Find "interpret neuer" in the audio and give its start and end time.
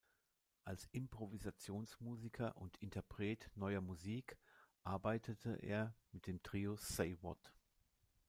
2.77-3.81